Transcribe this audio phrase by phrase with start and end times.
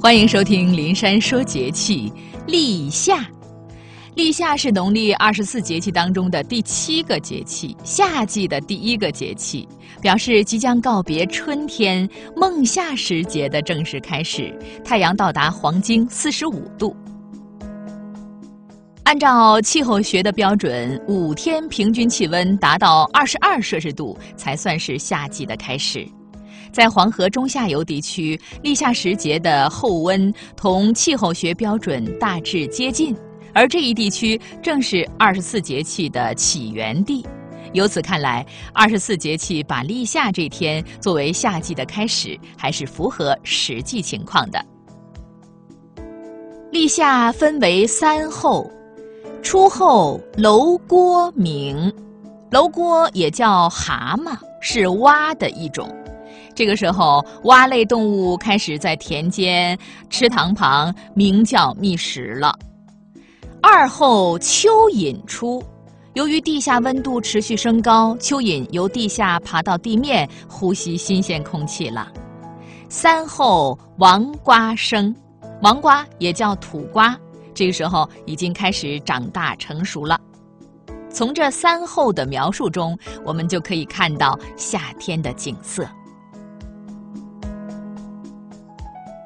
[0.00, 2.12] 欢迎收听《林山说节气》，
[2.46, 3.26] 立夏。
[4.14, 9.66] 立夏是农历二十四节气当中的第七个节气，夏季的第一个节气，
[10.00, 14.56] 表示即将告别春天，孟夏时节的正式开始。
[14.84, 16.94] 太阳到达黄经四十五度。
[19.02, 26.06] 按照气候学的标准，五天平均气温达到二十二摄氏度，才算是夏季的开始。
[26.74, 33.14] 在黄河中下游地区，立夏时节的后温同气候学标准大致接近，
[33.54, 37.24] 而这一地区正是二十四节气的起源地。
[37.74, 44.60] 由此看来，二十四节气把立夏这天作为夏季的开始，还是符合实际情况的。
[46.72, 48.68] 立夏分为三候：
[49.42, 51.92] 初候楼郭鸣，
[52.50, 55.88] 楼郭也叫蛤蟆，是蛙的一种。
[56.54, 59.76] 这个时候，蛙类动物开始在田间、
[60.08, 62.56] 池塘旁鸣叫觅食了。
[63.60, 65.62] 二后蚯蚓出，
[66.12, 72.12] 由于地下温度持续升高，蚯蚓由地下爬到地面，呼吸新鲜空气了。
[72.88, 75.12] 三后王瓜生，
[75.62, 77.18] 王瓜也叫土瓜，
[77.52, 80.20] 这个时候已经开始长大成熟了。
[81.10, 85.88] 从这三后的描述中，我们就可以看到夏天的景色。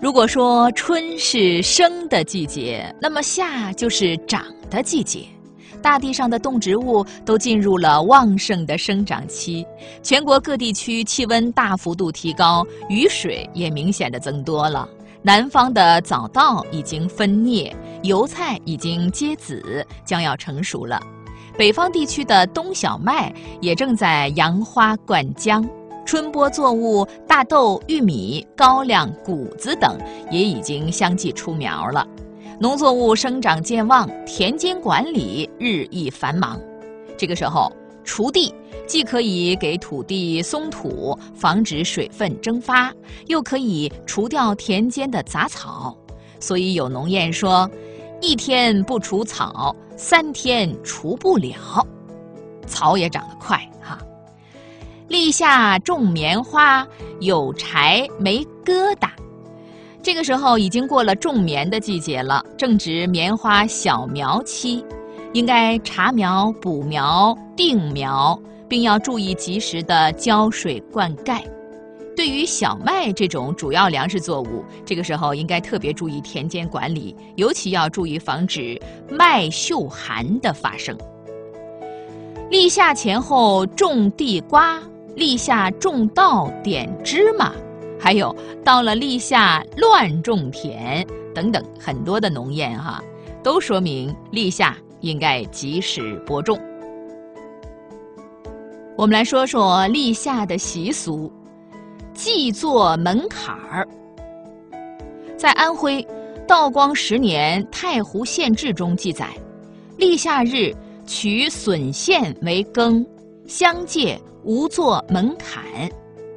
[0.00, 5.26] 如果说春是生的季节，那么夏就是长的季节。
[5.82, 9.66] 大地上的动植物都进入了旺盛的生长期，
[10.02, 14.88] 全国各地区气温大幅度提高，雨水也明显的增多了。
[15.20, 17.70] 南方的早稻已经分蘖，
[18.02, 20.98] 油菜已经结籽，将要成熟了。
[21.58, 25.62] 北方地区的冬小麦也正在扬花灌浆。
[26.04, 29.96] 春播作物大豆、玉米、高粱、谷子等
[30.30, 32.06] 也已经相继出苗了，
[32.58, 36.60] 农作物生长健旺，田间管理日益繁忙。
[37.16, 37.70] 这个时候，
[38.04, 38.52] 锄地
[38.88, 42.92] 既可以给土地松土，防止水分蒸发，
[43.28, 45.96] 又可以除掉田间的杂草。
[46.40, 47.70] 所以有农谚说
[48.20, 51.86] ：“一天不除草，三天除不了。”
[52.66, 53.98] 草也长得快哈。
[55.10, 56.86] 立夏种棉花，
[57.18, 59.08] 有柴没疙瘩。
[60.00, 64.84] 这个时候已经过了种棉的季节了，正值棉花小苗期，
[65.32, 71.42] 应该查苗、补苗、定苗，并要注意及时的浇水灌溉。
[72.14, 80.96] 对于小麦这种主要粮食作物，这个时候应该特别注意田间管理，尤其要注意防止麦锈寒的发生。
[82.48, 84.80] 立夏前后种地瓜。
[85.16, 87.52] 立夏种稻点芝麻，
[87.98, 88.34] 还有
[88.64, 93.02] 到了立夏乱种田等等很多的农谚哈，
[93.42, 96.58] 都说明立夏应该及时播种。
[98.96, 101.32] 我们来说说立夏的习俗，
[102.12, 103.86] 祭作门槛儿。
[105.36, 106.06] 在安徽
[106.46, 109.28] 道光十年太湖县志中记载，
[109.96, 110.74] 立夏日
[111.06, 113.06] 取笋线为羹，
[113.50, 114.16] 相借。
[114.42, 115.62] 无作门槛，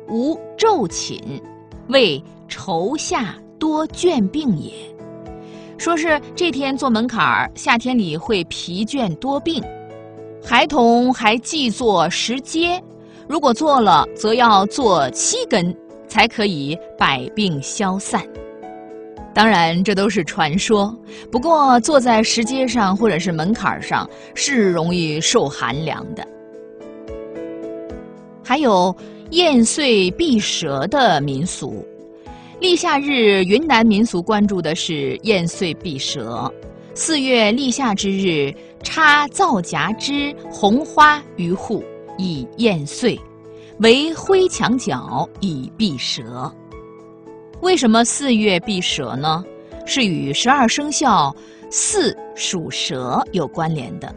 [0.10, 1.42] 无昼寝，
[1.88, 4.74] 为愁夏多倦病也。
[5.78, 9.64] 说是这天做门槛儿，夏天里会疲倦多病。
[10.44, 12.84] 孩童还忌做石阶，
[13.26, 15.74] 如果做了，则要做七根，
[16.10, 18.22] 才可以百病消散。
[19.34, 20.94] 当然，这都是传说。
[21.32, 26.28] 不过，坐在石阶上或者是门槛上，是容易受寒凉的。
[28.54, 28.96] 还有
[29.32, 31.84] 验岁避蛇的民俗，
[32.60, 36.54] 立夏日，云南民俗关注的是验岁避蛇。
[36.94, 38.54] 四月立夏之日，
[38.84, 41.84] 插皂荚枝、红花于户，
[42.20, 43.20] 以验岁，
[43.80, 46.54] 为灰墙角，以避蛇。
[47.62, 49.44] 为什么四月避蛇呢？
[49.84, 51.36] 是与十二生肖
[51.72, 54.14] 四属蛇有关联的。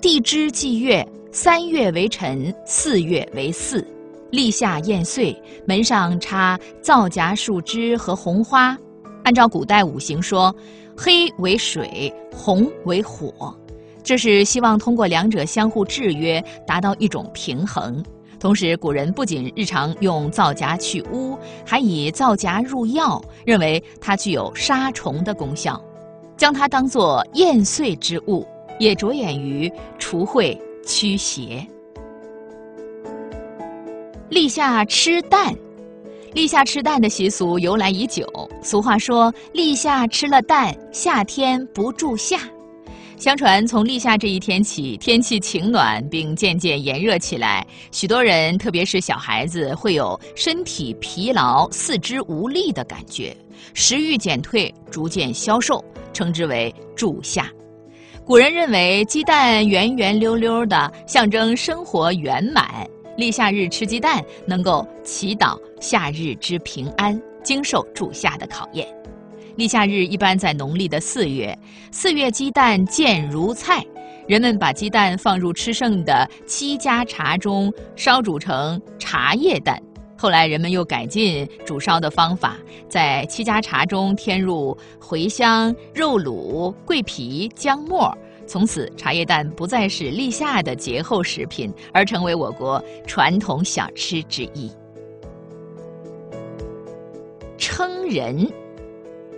[0.00, 1.06] 地支纪月。
[1.30, 3.84] 三月为辰，四月为巳，
[4.30, 5.36] 立夏验岁，
[5.66, 8.76] 门上插皂荚树枝和红花。
[9.24, 10.54] 按照古代五行说，
[10.96, 13.54] 黑为水，红为火，
[14.02, 18.02] 这是希望通过两者相互制约，达到一种平衡。
[18.40, 25.78] 同时，古人不仅日常用皂荚去污，还以皂荚入药，认为它具有杀虫的功效，
[26.38, 28.46] 将它当作验岁之物，
[28.78, 30.58] 也着眼于除秽。
[30.88, 31.64] 驱邪。
[34.30, 35.54] 立夏吃蛋，
[36.32, 38.26] 立夏吃蛋的习俗由来已久，
[38.62, 42.40] 俗话说“立夏吃了蛋，夏天不住夏”。
[43.18, 53.36] 相传从立夏这一天起，天气晴暖，并渐渐炎热起来，许多人，特别是小孩子，会有身体疲劳、四肢无力的感觉，
[53.74, 55.84] 食欲减退，逐渐消瘦，
[56.14, 57.50] 称之为住夏。
[58.28, 62.86] 古人认为鸡蛋圆圆溜溜的，象征生活圆满。
[63.16, 68.86] 立夏日吃鸡蛋，能够祈祷夏日之平安，经受住夏的考验。
[69.56, 71.58] 立夏日一般在农历的四月，
[71.90, 73.82] 四月鸡蛋见如菜，
[74.26, 79.82] 人们把鸡蛋放入吃剩的七家茶中烧煮成茶叶蛋。
[80.20, 82.56] 后来人们又改进煮烧的方法，
[82.88, 88.12] 在七家茶中添入茴香、肉卤、桂皮、姜末。
[88.44, 94.68] 从此，茶叶蛋不再是立夏的节后食品，而成为我国传统小吃之一。
[97.56, 98.50] 称人，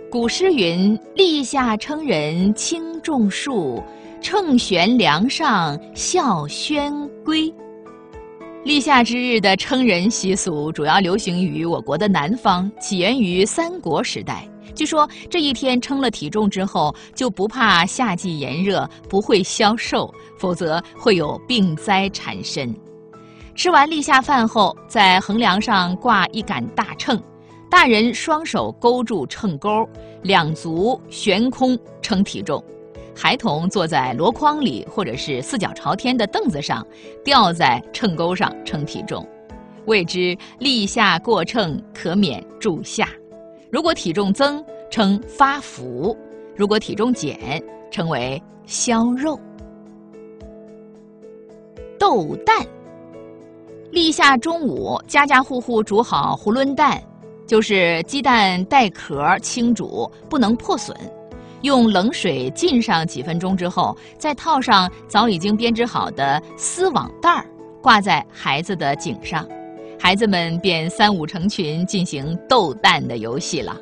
[0.09, 3.83] 古诗云：“立夏称人轻重数，
[4.19, 6.91] 秤悬梁上笑轩
[7.23, 7.53] 归。”
[8.63, 14.47] 立夏之日的称人习俗主要流行于我国的南方，起源于三国时代。
[14.75, 22.71] 据说这一天称了体重之后，就不怕夏季炎热，不会消瘦，否则会有病灾缠身。
[23.55, 27.19] 吃完立夏饭后，在横梁上挂一杆大秤，
[27.67, 29.89] 大人双手勾住秤钩，
[30.21, 32.63] 两足悬空称体重；
[33.15, 36.85] 孩童坐在箩筐里或者是四脚朝天的凳子上，
[37.23, 39.27] 吊在秤钩上称体重，
[39.85, 43.07] 谓之立夏过秤，可免住夏。
[43.71, 46.15] 如果体重增，称发福；
[46.55, 47.61] 如果体重减，
[47.91, 49.39] 称为消肉。
[51.99, 52.65] 豆蛋，
[53.91, 57.01] 立夏中午，家家户户煮好囫囵蛋，
[57.45, 60.95] 就是鸡蛋带壳清煮，不能破损。
[61.61, 67.45] 用冷水浸上几分钟之后，再套上早已经编织好的丝网袋儿，
[67.81, 69.47] 挂在孩子的颈上。
[69.99, 73.79] 孩子们便三五成群进行斗蛋的游戏了。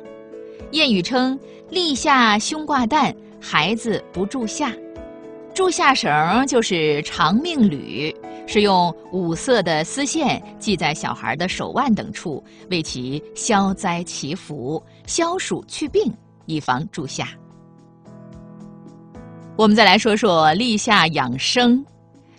[0.70, 1.38] 谚语称
[1.70, 4.72] ：“立夏胸挂蛋，孩子不住夏。”
[5.54, 8.14] 住夏绳就是长命缕，
[8.46, 16.12] 是用五色的丝线系在小孩的手腕等处，为其消灾祈福、消暑祛病，
[16.46, 17.26] 以防住夏。
[19.60, 21.84] 我们再来说说立夏养生。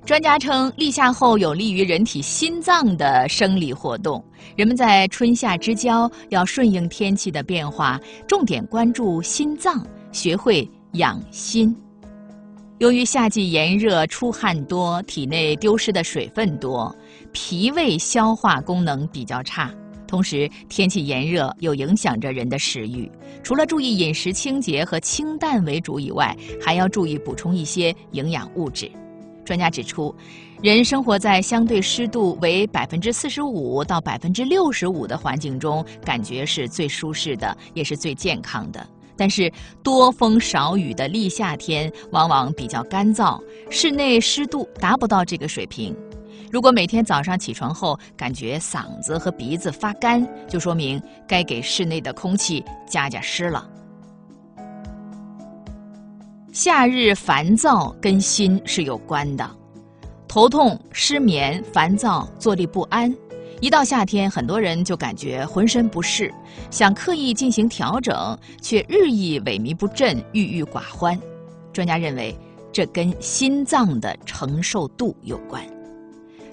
[0.07, 4.25] 专家称，立夏后有利于人体心脏的生理活动。
[4.55, 11.77] 人们在春夏之交要顺应天气的变化，重点关注心脏，学会养心。
[12.79, 16.91] 由于夏季炎热，出汗多，体内丢失的水分多，
[17.31, 19.71] 脾胃消化功能比较差。
[20.11, 23.09] 同时，天气炎热又影响着人的食欲。
[23.41, 28.91] 除了注意饮食清洁和清淡为主以外，还要注意补充一些营养物质。
[29.45, 30.13] 专家指出，
[30.61, 38.85] 人生活在相对湿度为百分之四十五到百分之六十五的环境中，感觉是最舒适的，也是最健康的。
[39.15, 39.49] 但是
[39.81, 45.95] 多风少雨的立夏天往往比较干燥，室内湿度达不到这个水平。
[46.51, 53.65] 如果每天早上起床后感觉嗓子和鼻子发干，就说明该给室内的空气加加湿了。
[56.51, 59.49] 夏日烦躁跟心是有关的，
[60.27, 63.15] 头痛、失眠、烦躁、坐立不安。
[63.61, 66.33] 一到夏天，很多人就感觉浑身不适，
[66.69, 71.17] 想刻意进行调整，却日益萎靡不振、郁郁寡欢。
[71.71, 72.37] 专家认为，
[72.73, 75.63] 这跟心脏的承受度有关。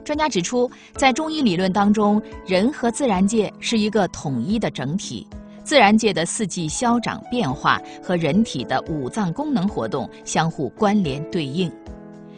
[0.09, 5.27] 专家指出，在中医理论当中，人和自然界是一个统一的整体。
[5.63, 11.71] 自然界的四季消长变化和人体的五脏功能活动相互关联对应，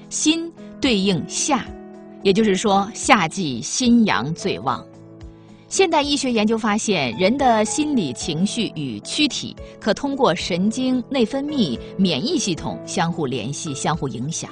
[0.09, 1.65] 心对应夏，
[2.25, 4.85] 也就是说夏季心阳最旺。
[5.69, 14.51] 现代医学研究发现，人的心理情绪与躯体可通过神经、内分泌、免疫系统相互联系、相互影响。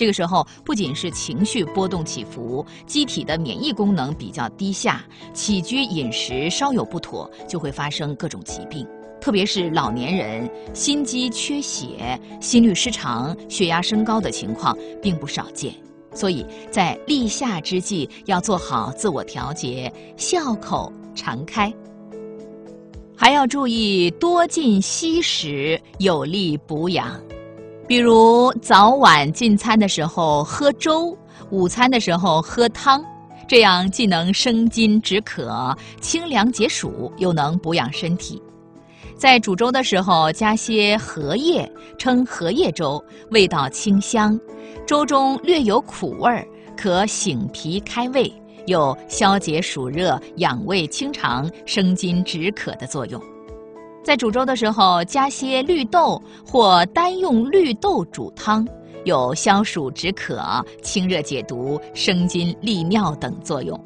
[0.00, 5.04] 这个时候，不仅是情绪波动起伏，机体的免疫功能比较低下，
[5.34, 8.88] 起居饮食稍有不妥，就会发生各种疾病。
[9.20, 15.70] 特别是老年人，心肌缺血、心律失常、血压升高的情况并不少见。
[16.14, 21.70] 所以在立夏之际，要做好自我调节，笑口常开，
[23.14, 27.20] 还要注意多进稀食，有利补养。
[27.90, 31.12] 比如早晚进餐的时候喝粥，
[31.50, 33.04] 午餐的时候喝汤，
[33.48, 38.40] 这样既能生津止渴、清凉解暑，又能补养身体。
[39.16, 41.68] 在煮粥的时候加些荷叶，
[41.98, 44.38] 称荷叶粥，味道清香，
[44.86, 48.32] 粥中略有苦味儿，可醒脾开胃，
[48.66, 53.20] 有消解暑热、养胃清肠、生津止渴的作用。
[54.02, 58.66] 在煮粥的时候加些绿豆或单用绿豆煮汤，
[59.04, 60.42] 有消暑止渴、
[60.82, 63.78] 清热解毒、生津利尿等作用。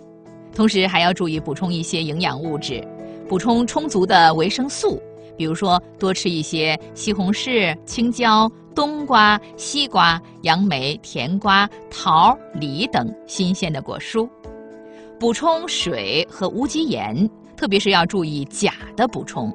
[0.55, 2.87] 同时还要注意补充一些营养物质，
[3.29, 5.03] 补充充足的维生素。
[5.37, 14.29] 比如说，多吃一些西红柿、青椒、冬瓜、西瓜、杨梅、甜瓜、桃、梨等新鲜的果蔬，
[15.19, 19.53] 补充水和无机盐，特别是要注意钾的补充。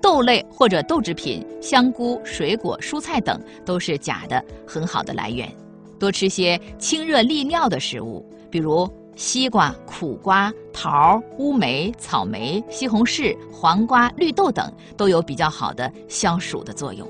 [0.00, 5.50] 豆类或者豆制品、香菇、水果、蔬菜等都是钾的很好的来源。
[5.98, 8.88] 多吃些清热利尿的食物，比如。
[9.16, 17.06] 西瓜、苦瓜、桃、乌梅、草莓、西红柿、黄瓜、绿豆等都有比较好的消暑的作用。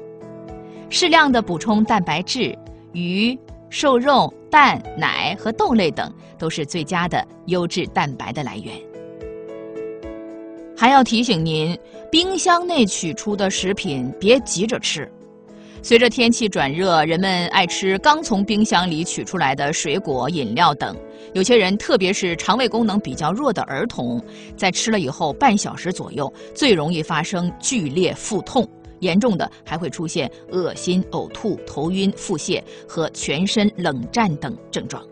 [0.89, 2.59] 适量的补充蛋白质，
[2.95, 8.75] 鱼、瘦肉、蛋、奶和豆类等都是最佳的优质蛋白的来源。
[10.81, 11.79] 还要提醒您，
[12.11, 15.07] 冰箱内取出的食品别急着吃。
[15.83, 20.97] 随着天气转热，人们爱吃刚从冰箱里取出来的水果、饮料等。
[21.35, 24.19] 有些人，特别是肠胃功能比较弱的儿童，
[24.57, 28.67] 在吃了以后半小时左右，最容易发生剧烈腹痛，
[29.01, 32.59] 严重的还会出现恶心、呕吐、头晕、腹泻
[32.89, 35.05] 和全身冷战等症状。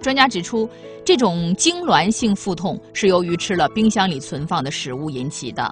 [0.00, 0.68] 专家指出，
[1.04, 5.70] 这种痉挛性腹痛是由于吃了冰箱里存放的食物引起的。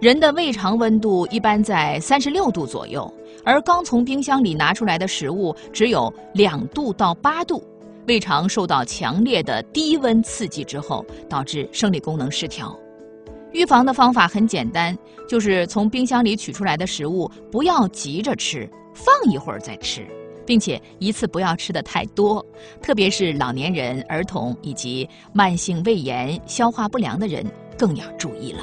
[0.00, 3.12] 人的胃肠温度一般在三十六度左右，
[3.44, 7.62] 而刚从冰箱里拿出来的食物只有两度到八度，
[8.08, 12.76] 胃肠受到强烈的低温刺激之后，导致生理功能失调。
[13.52, 14.96] 预防的方法很简单，
[15.28, 20.04] 就是从冰箱里取出来的食物不要急着吃，放一会儿再吃，
[20.46, 22.44] 并且一次不要吃的太多，
[22.80, 27.44] 特别是老年人、儿童以及慢性胃炎、消化不良的人
[27.78, 28.60] 更要注意了。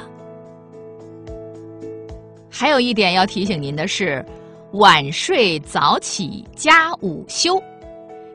[2.50, 4.26] 还有一点要提醒您的是，
[4.74, 7.62] 晚睡早起加午休。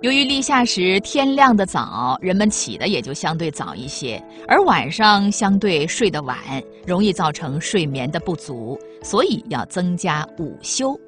[0.01, 6.39] 由于立夏时天亮的早，人们起的也就相对早一些，而晚上相对睡得晚，
[6.87, 10.99] 容易造成睡眠的不足，所以要增加午休。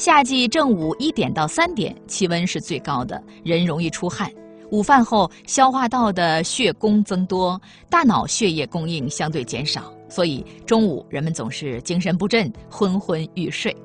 [0.00, 4.32] 夏季正午一点到三点，气温是最高的，人容易出汗。
[4.70, 9.92] 午饭后，消化道的血供增多，大脑血液供应相对减少。
[10.08, 13.76] 所以中午人们总是精神不振、昏昏欲睡。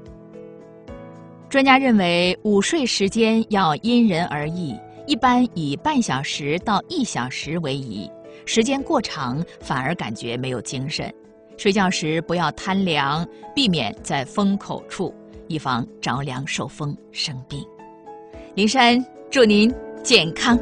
[1.50, 4.74] 专家认为，午睡时间要因人而异，
[5.08, 8.10] 一般以半小时到一小时为宜。
[8.46, 11.14] 时间过长，反而感觉没有精神。
[11.58, 15.14] 睡觉时不要贪凉，避免在风口处，
[15.48, 17.64] 以防着凉受风生病。
[18.56, 19.74] 林山祝您
[20.04, 20.58] 健康。